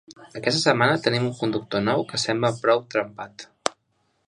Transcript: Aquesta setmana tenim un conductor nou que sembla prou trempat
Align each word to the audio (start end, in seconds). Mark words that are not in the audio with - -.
Aquesta 0.37 0.61
setmana 0.63 0.95
tenim 1.07 1.27
un 1.27 1.35
conductor 1.41 1.85
nou 1.91 2.03
que 2.13 2.21
sembla 2.23 2.51
prou 2.65 2.85
trempat 2.95 3.49